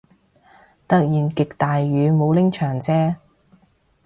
[0.87, 3.17] 突然極大雨，冇拎長遮